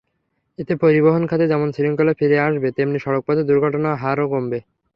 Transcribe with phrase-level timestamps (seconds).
[0.59, 4.59] এতে পরিবহন খাতে যেমন শৃঙ্খলা ফিরে আসবে, তেমনি সড়কপথে দুর্ঘটনার হারও কমবে।